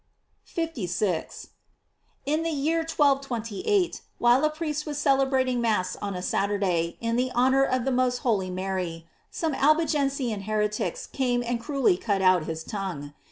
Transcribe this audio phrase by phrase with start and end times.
[0.43, 1.49] * 56.—
[2.25, 7.31] In the year 1228, while a priest was cel ebrating Mass on a Saturday, in
[7.35, 12.63] honor of the most holy Mary, some Albigensian heretics came and cruelly cut out his
[12.63, 13.13] tongue.